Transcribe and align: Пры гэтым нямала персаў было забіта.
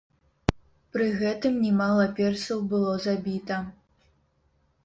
Пры 0.95 1.09
гэтым 1.19 1.59
нямала 1.65 2.05
персаў 2.21 2.65
было 2.73 2.97
забіта. 3.07 3.63